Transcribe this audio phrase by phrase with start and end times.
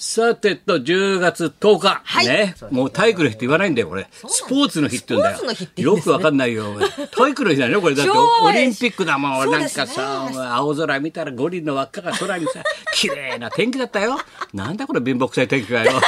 [0.00, 2.02] さてと、10月10日。
[2.04, 2.54] はいね。
[2.70, 4.06] もう体育の日って言わないんだよ、これ。
[4.12, 5.38] スポーツの日って言うんだよ。
[5.76, 6.78] よくわかんないよ。
[7.10, 7.96] 体育の日だよね、これ。
[7.96, 9.50] だってオリンピックだもん。
[9.50, 12.62] なんかさ、青空見たら五輪の輪っかが空にさ、
[12.94, 14.20] 綺麗な天気だったよ。
[14.54, 16.00] なんだこれ貧乏くさい天気がよ。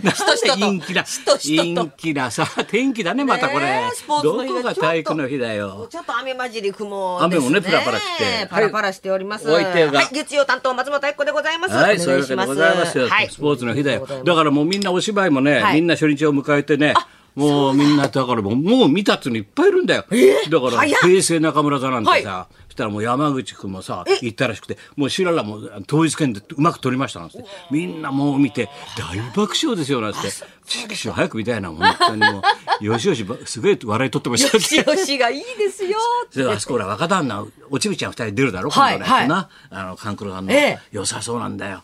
[0.00, 4.20] 陰気な、しとしとと陰気なさ、天気だね、またこれねえスポー。
[4.20, 5.86] ツどの日がこが体育の日だよ。
[5.90, 7.24] ちょっと雨混じり雲ね。
[7.24, 9.48] 雨もねパラパラしてパラパラしております。
[9.48, 9.66] はい
[10.12, 11.74] 月曜担当松本明子でございます。
[11.74, 12.46] はい、おそういうわけで。
[12.46, 13.08] ございますよ。
[13.08, 16.94] はいスポーツの日だよだからもうみんなお芝居もね、はいみんな初日を迎えてね、
[17.36, 20.04] もうみんな、だからもうもう見たっていうのいっぱいいるんだよ。
[20.50, 30.18] だから、平成中村座なんてさ、はそしたらもう山口くんもさ、行ったらしくて、もう白良も統一権でうまく取りましたなんて、みんなもう見て、大爆笑ですよなんて、
[30.66, 32.42] チキシ早く見たいな、本当にも
[32.80, 35.98] う、よしよしば、すごい笑い取ってましたよしよしがいいですよ。
[36.34, 39.28] であそこほら若旦那おちびちゃん二人出るだろはい今度ね、はい。
[39.28, 39.48] な。
[39.70, 40.78] あの勘九郎さんの、ええ。
[40.92, 41.82] 良さそうなんだよ、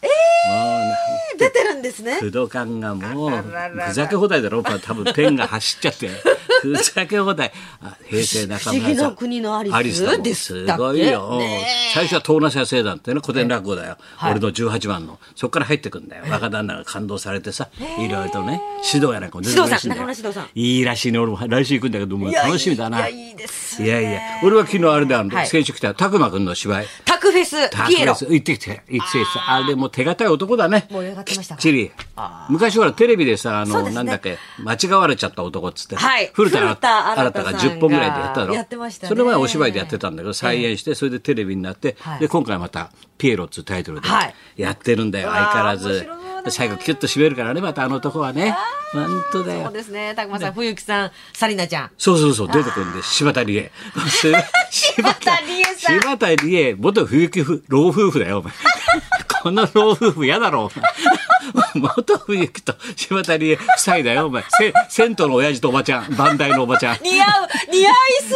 [1.39, 2.19] 出てるんですね。
[2.21, 3.31] 工藤館がもう
[3.89, 4.63] ふざけ放題だろ。
[4.63, 6.11] 多分ペンが走っちゃって
[6.63, 7.53] ふざけ放題。
[7.81, 9.75] あ平成中村不思議の国のアリス
[10.09, 10.67] アリスす。
[10.67, 11.41] すごいよ、
[11.95, 14.33] 最初は遠な社生団ってね古典落語だよ、はい。
[14.33, 15.19] 俺の18番の。
[15.35, 16.25] そこから入ってくんだよ。
[16.31, 18.61] 若旦那が感動されてさいろいろとね
[18.93, 20.49] 指導やなんかも出てくるらしいんだよ指導さん中村指導さん。
[20.55, 21.19] いいらしいね。
[21.19, 22.99] 俺も来週行くんだけどもう楽しみだな。
[22.99, 23.89] いやいいですね。
[23.89, 24.21] いやいや。
[24.45, 25.47] 俺は昨日あれであの、はい。
[25.47, 25.95] 先週来た。
[25.95, 26.87] 拓磨君の芝居。
[27.05, 28.15] タクフェス、タピエロ。
[28.15, 30.87] 行ってきて、行ってきて、あれも手堅い男だね。
[30.91, 31.61] 盛り上がってましたか。
[31.61, 31.91] きっちり。
[32.17, 32.47] あ。
[32.51, 35.97] 昔ほらテレビでさ、あの、なんだっけ、間違われちゃった男っつって。
[35.97, 36.31] はい。
[36.33, 38.55] 古田新新太が太さんが10本ぐらいでやっただろ。
[38.55, 46.09] やってましたねそれ前お芝居でやってたんだけど、再演して、それでテレビになってはい、で、今回また、ピエロっつうタイトルではいやってるんだよ、相変わらず
[46.51, 48.57] 最後キュッと締めるからね、またあの男はね。
[48.93, 49.73] 本当だよそう。
[49.73, 50.15] ですね。
[50.15, 51.91] たくまさん、冬木さん、サリナちゃん。
[51.97, 53.73] そうそうそう、出てくるんで、柴田理恵。
[54.11, 58.53] 柴田理恵さん柴田理恵、元冬木夫老夫婦だよ、お前。
[59.43, 60.85] この老夫婦嫌だろ、お前。
[61.75, 64.45] 元冬木と柴田理恵夫妻だよ、お前。
[64.49, 66.99] せ銭湯の親父とおばちゃん、番台のおばちゃん。
[67.03, 68.29] 似合う、似合いす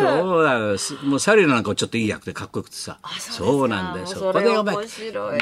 [0.00, 0.20] ぎる。
[0.20, 0.78] そうだよ。
[0.78, 2.98] すもうサリナなんかちょっといい役でかっこよくてさ。
[3.18, 4.06] そうなんだよ。
[4.06, 4.76] そこでお前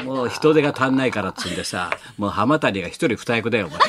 [0.03, 3.79] もう人手が足んないからっつうんでさ、もう浜谷が一人二役だよ、お前。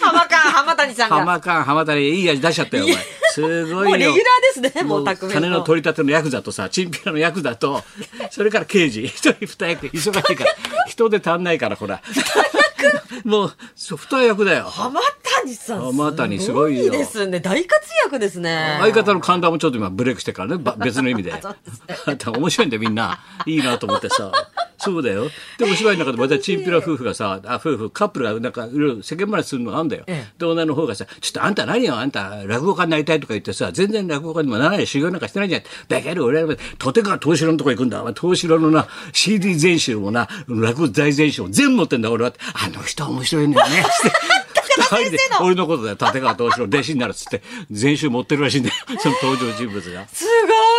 [0.00, 1.16] 浜川浜谷さんが。
[1.16, 2.96] 浜間、浜谷、いい味出しちゃったよ、お前。
[3.34, 3.90] すごいよ。
[3.90, 7.82] もうレギュラーですねもう匠の金の取り立てのヤクザとさ、チンピラのヤクザと、
[8.30, 10.50] それから刑事、一人二役、忙しいから、
[10.86, 12.00] 人で足んないから、ほら。
[13.24, 14.64] もう、そう二役だよ。
[14.64, 15.00] 浜
[15.40, 15.80] 谷さん。
[15.80, 17.40] 浜谷すごいよですね。
[17.40, 18.76] 大活躍ですね。
[18.80, 21.32] 相方の神田もちょっと今ブレイクしてからね、ば別の意味で。
[21.32, 21.38] で
[21.96, 23.20] すね面白いんだよ、みんな。
[23.46, 24.30] いいなと思ってさ。
[24.78, 25.30] そうだよ。
[25.58, 30.04] で、お芝居の中でまたチンピラ夫婦がさ、あ、夫婦、カップルがなんかいろいろ世間話するのがあるんだよ。
[30.06, 35.62] ええで、女の方がさ、ちょっとあんた何よ、あんた落語家になりたいとか言ってさ、全然落語家にもならない修行なんかしてないじゃん。
[35.88, 38.04] だけど俺は、とてか東四郎のとこ行くんだ。
[38.20, 42.32] 東四郎のな、CD 全集もな、落語大全集も全部持ってんだ、俺は。
[42.54, 43.84] あの人面白いんだよね。
[45.40, 48.74] 俺のことだよ、立川東四郎弟子になるっつって、全集持ってるらしいんだよ。
[48.98, 50.06] その登場人物が。
[50.08, 50.24] す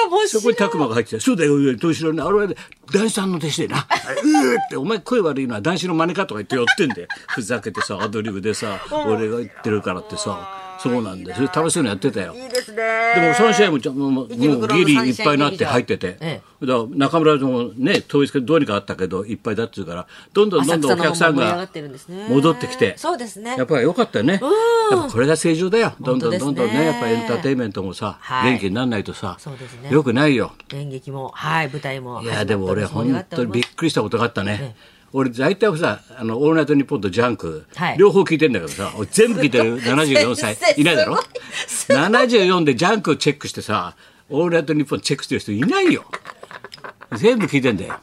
[0.07, 0.43] 面そ白い。
[0.43, 2.55] こに拓磨が入ってきてそうだよ、東四郎ね、あれはね
[2.93, 7.07] 男子さんの弟子でな、うーって、お前声悪いのは男子の真似かとか言って寄ってんだよ。
[7.29, 11.35] ふざけてさ、アドリブでさ、俺が言ってるからってさ、そうなんだよ。
[11.35, 12.33] それ楽しそうにやってたよ。
[12.33, 12.83] いいですね。
[13.15, 21.67] でもその試合もちょもうギリいっぱいになって入ってて、えだから中村もね統一会どうにかあったけどいっぱいだっつうからどんどんどんどんお客さんが
[22.29, 23.55] 戻ってきてそうですね。
[23.57, 24.39] やっぱり良かったよね。
[24.91, 25.93] やっぱこれが正常だよ。
[25.99, 26.85] どんどんどんどんねね。
[26.85, 28.51] やっぱエンターテインメントもさ、はい。
[28.53, 29.37] 元気にならないとさ
[29.83, 29.89] ね。
[29.89, 30.53] よくないよ。
[30.73, 32.21] 演劇も、はい、舞台も。
[32.21, 34.59] いやでも俺本当にびっくりしたことがあったね。
[34.61, 37.97] え俺大体さ、あの、オールナイトニッポンとジャンク、はい。
[37.97, 39.79] 両方聞いてんだけどさ、俺全部聞いてる。
[39.81, 40.57] 74歳。
[40.75, 40.83] い。
[40.83, 41.17] ないだろ？
[41.67, 43.95] すごい ?74 でジャンクをチェックしてさ、
[44.29, 46.03] オールナイトニッポンチェックしてる人いないよ。
[47.13, 47.95] 全部聞いてんだよ。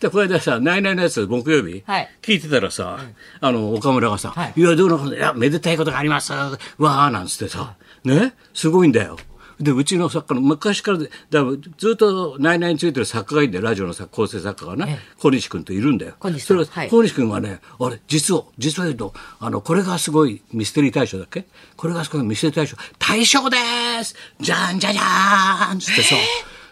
[0.00, 2.08] で、これでさ、ナイナイのやつ、木曜日、はい。
[2.22, 2.98] 聞いてたらさ、
[3.42, 4.52] あの、岡村がさ、はい。
[4.56, 9.18] い、や、どうのいや、めでたいことがあります、わー、なんつってさ、ね、すごいんだよ。
[9.60, 16.14] で、うちの作家の、昔からで、だからずっとナイナイについてる作家がいいんだよ、ラジオの作構成作家がなええ、小西君といるんだよ。
[16.20, 16.88] 小西さそれは、い。
[16.88, 21.46] 小西君はね、あれ、実を、実を言うと、あの、これがすごいミステリー大賞だっけ？
[21.76, 24.14] これがすごいミステリー大賞、大賞でーす！
[24.40, 25.78] じゃんじゃじゃーん！
[25.80, 26.14] つってさ、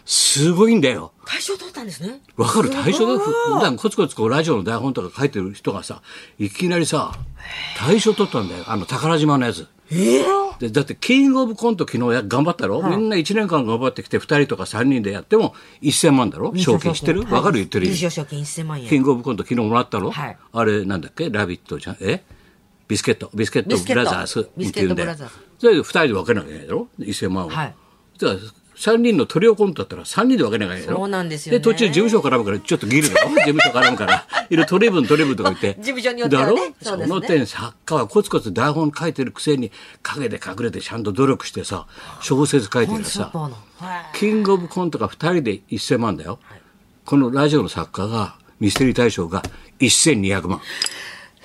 [0.05, 1.11] すごいんだよ。
[1.25, 2.21] 大賞取ったんですね。
[2.37, 2.69] わかる？
[2.69, 3.17] 大賞ですごい
[3.55, 6.01] 普段コツコツこうラジオの台本とか書いてる人がさ
[6.39, 7.11] いきなりさ
[7.77, 8.63] 大賞取ったんだよ。
[8.67, 9.67] あの宝島のやつ。
[9.91, 10.46] ええ？
[10.59, 16.55] でだってキングオブコント昨日や頑張ったろ、みんな1年間頑張ってきて2人とか3人でやっても1000万だろ？
[16.55, 17.21] 賞金知ってる？
[17.23, 17.57] わ、かる？
[17.57, 18.87] 言ってる優勝賞金1000万円。
[18.87, 20.37] キングオブコント昨日もらったろ、はい。
[20.51, 21.29] あれなんだっけ？
[21.29, 21.97] ラビットじゃん？
[22.01, 22.23] え？
[22.87, 23.29] ビスケット。
[23.33, 25.37] ビスケットブラザーズってビスケッ言うんだよトブラザー。
[25.37, 27.75] ズそれで2人で分けなきゃいけないだろ？1000万を、はい。
[28.17, 28.33] じゃあ
[28.77, 30.97] 3人のトリオコントだったら3人で分けなきゃいけないの？
[30.99, 34.25] そうなんですよねで、途中事務所絡むからちょっとギルだろ 事務所絡むから。
[34.49, 35.73] いろいろトリブントリブンとか言って。
[35.79, 36.73] 事務所によってはねだろ？
[36.81, 39.71] そねの点作家はコツコツ台本書いてるくせに
[40.03, 41.87] 陰で隠れてちゃんと努力してさ、
[42.21, 43.31] 小説書いてるさ。
[44.13, 46.39] キングオブコントが2人で1000万だよ。
[47.05, 49.41] このラジオの作家が、ミステリー大賞が
[49.79, 50.61] 1200万。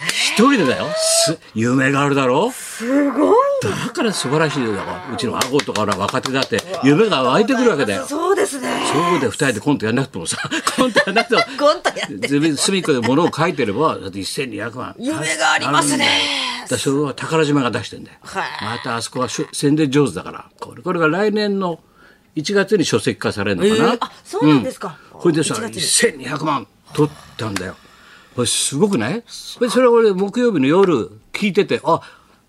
[0.05, 0.87] 一人でだよ。
[1.25, 2.50] す夢があるだろ？
[2.50, 3.37] すごい。
[3.70, 4.73] だから素晴らしいよ。
[4.75, 8.06] だからうちの顎とか若手だって夢が湧いてくるわけだよ。
[8.06, 8.69] そうですね。
[8.93, 10.37] そうで二人でコントやんなくてもさ、
[10.76, 11.43] コントやんなくても。
[11.59, 14.94] コントやって隅っこで物を書いてれば、だって1200万。
[14.99, 16.06] 夢がありますね
[16.69, 18.19] だそれは宝島が出してんだよ。
[18.23, 20.44] はいまたあそこは宣伝上手だから。
[20.61, 21.81] これ、これが来年の
[22.37, 23.88] 1月に書籍化されるのかな。
[23.93, 25.76] えーあそうなんですかこれでさ、1月
[26.17, 27.76] に1200万取ったんだよ。
[28.35, 29.23] これすごくない？
[29.59, 32.00] これそれ俺木曜日の夜聞いてて、あ、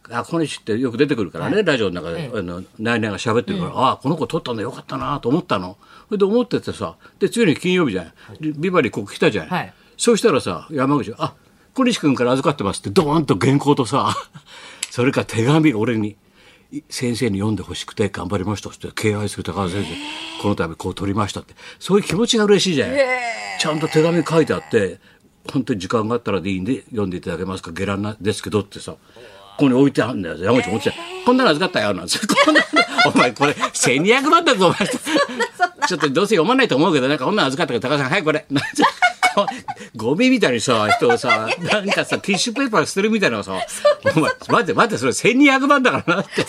[0.10, 5.78] あ、小西ってよく出てくるからね、ラジオの中で、あの、ナイナイが喋ってるから、あ、この子取ったんだよかったなと思ったの。
[6.08, 8.14] それで思っててさ、で、次の日金曜日じゃない。
[8.40, 9.50] ビバリーここ来たじゃない。
[9.52, 9.74] はい。
[9.98, 11.36] そうしたらさ、山口が、あ、
[11.74, 14.14] 小西君から預かってますって、ドーンと原稿とさ、
[14.92, 16.18] それから手紙俺に、
[16.72, 21.54] い先生に読んでほしくて頑張りましたって敬愛する高田先生この度こう取りましたって。
[21.80, 23.06] そういう気持ちが嬉しいじゃない
[23.60, 25.00] ちゃんと手紙書いてあって
[25.52, 28.96] 本当に時間があったらでいいんで読んでいただけますか下乱なですけどってさ
[29.58, 30.38] ここに置いてあるんだよ。
[30.38, 32.18] 山口持っててこんなの預かったよなんて。
[32.26, 32.68] こんなの
[33.14, 34.88] お前これ1200万だぞお前。
[35.88, 38.46] ちょっとどうせ読まないと思うけどなんかこんなの預かったから高田さんはいこれ。
[39.96, 43.54] ゴミみたいにさ人をさなんかさティッシュペーパー捨てるみたいなのさ
[44.16, 46.46] お前待って待ってそれ1200万だからなって。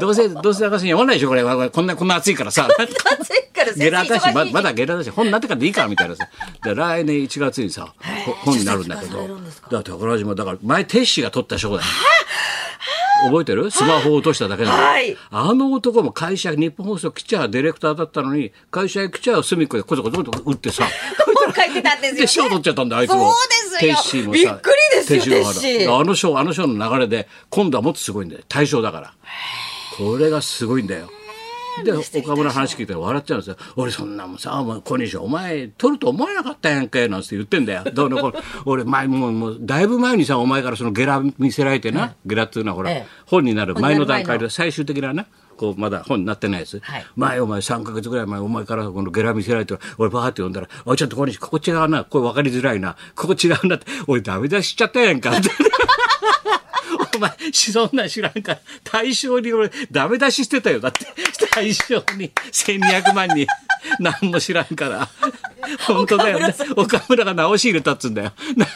[0.00, 1.42] どうせどうせ高田さん読まないでしょこれ。
[1.44, 2.68] こんなこんな暑いからさ。
[2.78, 6.28] 暑いからゲラだしまだゲラだし本になってからでいいからみたいなさ。
[6.64, 7.92] で来年1月にさ
[8.24, 9.18] ほ本になるんだけど。
[9.22, 9.68] だか？
[9.70, 11.82] ら宝島だから前テッシーが取った賞だよ。
[13.24, 13.70] 覚えてる？
[13.70, 15.16] スマホを落としただけなの、はい。
[15.30, 20.88] あの男も会社日本放送来ちゃディレクターだったのに会社へ来ちゃ隅っこでこそこそこそ打ってさ
[21.44, 22.20] 本書いてたんですよ、ね。
[22.20, 23.94] で賞取っちゃったんだあいつもそうですよ。
[23.94, 25.94] テッシーもさびっくりですよ、テッがシー。
[25.94, 29.14] あの賞あの賞の流れで今度はもっとすごいんだよ大賞だから
[29.96, 31.08] これがすごいんだよ
[31.84, 33.56] で岡村の話聞いたら笑っちゃうんですよ。
[33.76, 37.84] 俺そんなもんさお前小西お前取ると思わなかったやんけなんて言ってんだよ。
[37.92, 38.42] どうのこうの。
[38.66, 43.06] 俺前もうもうだいぶ前にさお前からそのゲラ見せられてな、ゲラっていうのはほら、ええ。
[43.26, 45.26] 本になる前の段階で最終的なな
[45.56, 47.06] こうまだ本になってないやつ、はい。
[47.16, 52.04] 前お前3か月ぐらい前お前からこのゲラ見せられて俺バーって読んだら「おいちょっと小西ここ違うな。
[52.04, 52.96] これ分かりづらいな。
[53.14, 55.50] ここ違うな」って「俺ダメ出ししちゃったやんか」って。
[57.14, 60.80] お前、そんなん知らんから、大賞に俺、ダメ出ししてたよ。
[60.80, 61.06] だって、
[61.54, 63.46] 大賞に1200万に、
[64.00, 65.08] 何も知らんから。
[65.86, 66.54] 本当だよね。
[66.76, 68.32] 岡村が直し入れたっつうんだよ。
[68.56, 68.66] な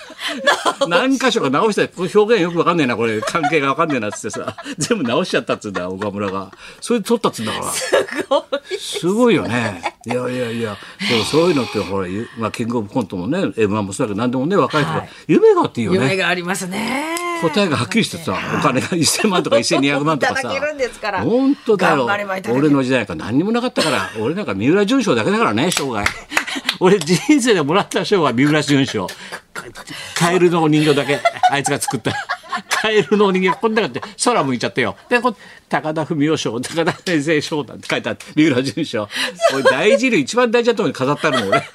[0.87, 3.21] 何箇所か直したこれ表現よくわかんねえな、これ。
[3.21, 4.57] 関係がわかんねえなっつってさ。
[4.79, 6.51] 全部直しちゃったっつうんだよ、岡村が。
[6.81, 7.67] それで取ったっつうんだから。
[8.79, 9.83] すごいよね。
[10.07, 10.77] いやいやいや、
[11.11, 15.99] でもそういうのって、ほら、ゆまあ、キングオブコントもね、M1 もそうだけど、何でもね、若い人が、はい夢があっていいよね。
[15.99, 17.26] 夢がありますね。
[17.41, 20.51] 答えがはっきりしてさ、お金が1000万とか1200万とかさ。
[21.23, 22.07] 本当だよ
[22.51, 26.05] 俺の時代から何にもなかったから、俺なんか三浦淳賞だけだからね、生涯。
[26.81, 29.07] 俺人生でもらった賞は三浦淳賞。
[30.15, 32.13] カエルのお人形だけ、あいつが作った。
[32.69, 34.97] カエルのお人形、こんなかって空向いちゃってよ。
[35.09, 35.35] で、こ
[35.69, 39.09] 高田文夫賞、高田先生賞なんて書いてあって、三浦淳賞。
[39.55, 41.63] 俺大事類一番大事なところに飾ってあるの、俺。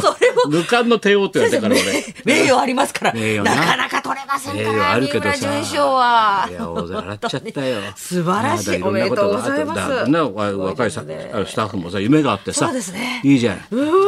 [0.00, 0.42] それも。
[0.48, 2.14] 無冠の帝王って言われたから、俺。
[2.24, 3.12] 名誉ありますから。
[3.12, 4.72] ななかなか取れませんから。
[4.72, 5.36] 名誉あるけどさ。
[5.36, 6.46] 三浦淳賞は。
[6.50, 7.80] いや、笑っちゃったよ。
[7.96, 12.70] 素晴らしいおめでとうございますだなわ若いさねスタッフもさ、夢があってさ。
[12.72, 13.56] ねいいじゃん。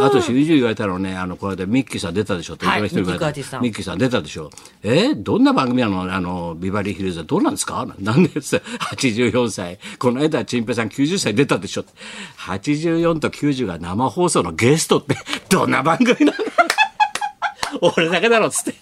[0.03, 4.51] あと、しりじり言われたのね、あの、これでミッキーさん出たでしょって、言われたミッキーガーティスさんミッキーさん出たでしょ。
[4.83, 6.03] えどんな番組なの？
[6.13, 7.87] あの、ビバリーヒルズはどうなんですか？
[7.99, 9.79] なんでって84歳。
[9.99, 11.85] この間、チンペイさん90歳出たでしょ。
[12.39, 15.17] 84と90が生放送のゲストって、
[15.49, 16.33] どんな番組なの？
[17.97, 18.75] 俺だけだろっつって。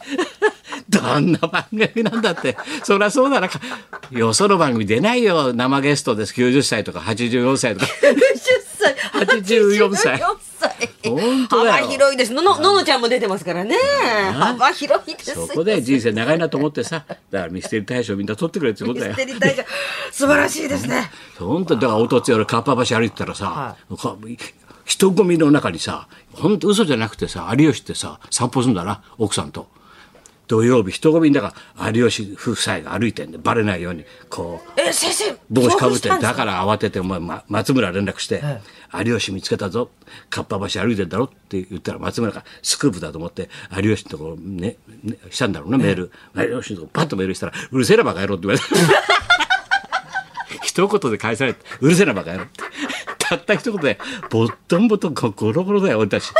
[0.88, 2.56] どんな番組なんだって。
[2.82, 3.48] そりゃそうだな。
[4.10, 5.52] よその番組出ないよ。
[5.52, 6.34] 生ゲストです。
[6.34, 7.86] 90歳とか84歳とか。
[7.86, 8.18] 90
[8.78, 8.94] 歳。
[9.24, 10.90] 84歳84歳。
[11.04, 12.32] 本当だよ幅広いです。
[12.32, 13.76] のの、ののちゃんも出てますからね。
[14.32, 15.46] 幅広いですよ。
[15.46, 17.04] そこで人生長いなと思ってさ。
[17.08, 19.16] だからミステリー大賞みんな取ってくれってことだよミス。
[19.18, 19.62] テリー大賞。
[20.10, 21.10] 素晴らしいですね。
[21.38, 24.16] 本当だからおとつい俺かっぱ橋歩いてたらさ、か
[24.88, 29.68] 人混みの中にさ本当嘘じゃなくてさ有吉ってさ散歩するんだな奥さんと
[30.48, 35.36] 土曜日人混みだから有吉夫妻が歩いてんでバレないようにこうえ、先生。
[35.50, 38.42] 帽子かぶってだから慌ててお前、ま、松村連絡して、
[39.04, 39.90] 有吉見つけたぞ
[40.30, 48.64] かっぱ橋歩いてんだろって言ったら松村がスクープだと思って有吉のところねねしたんだろうなメール、有吉のとこパッとメールしたらうるせえなバカ野郎って言われて。
[50.62, 52.62] 一言で返されてうるせえなバカ野郎って。
[53.18, 53.98] たった一言で
[54.30, 56.32] ボットンボトンゴロゴロだよ俺たち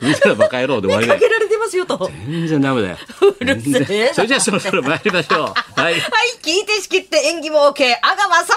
[0.00, 2.10] うるせえなバカ野郎で終わりだよかけられてますよと。
[2.28, 2.96] 全然ダメだよ
[3.40, 5.40] うるせえな全然それじゃあそろそろ参りましょう
[5.80, 6.02] はいはい、
[6.42, 7.94] 聞いて仕切って演技も OK。
[8.02, 8.56] 阿川佐和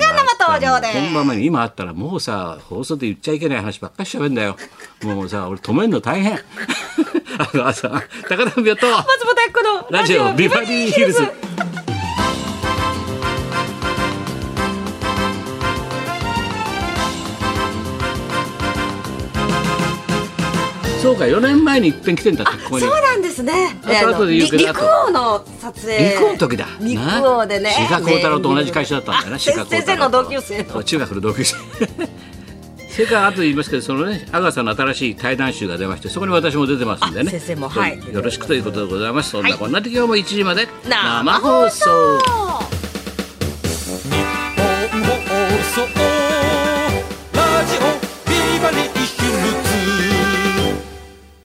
[0.00, 1.00] さんが生登場です。
[1.00, 4.56] 本番前に今あったらもうさ放送で言っちゃいけない話ばっかりしゃべんだよ
[5.02, 6.34] もうさ俺止めるの大変
[7.38, 7.88] あの朝
[8.28, 11.49] 高田文夫と松本明子のラジオビバリーヒルズ。
[21.10, 22.84] そうか4年前に一遍来てんだってここに。
[22.84, 23.52] そうなんですね。
[23.82, 26.10] あと後で言うけどり陸王の撮影。
[26.10, 26.66] 陸王の時だ。
[26.80, 27.70] 陸王でね。
[27.70, 30.84] 志賀幸太郎と同じ会社だったんだよなあ志賀幸先生の同級生の。
[30.84, 31.56] 中学の同級生。
[32.90, 37.28] それから後で言いますけどそのね阿川さんの新しい対談集が出ましてそこに私も出てますんでね。
[37.28, 37.98] あ先生もはい。
[38.12, 39.30] よろしくということでございます。
[39.30, 42.18] そんなこんなで今日も1時まで生放送